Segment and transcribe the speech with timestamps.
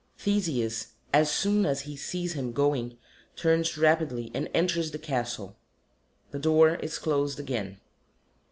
[0.23, 2.97] _THESEUS, _as soon as he sees him going,
[3.35, 5.55] turns rapidly and enters the Castle.
[6.31, 7.79] The door is closed again.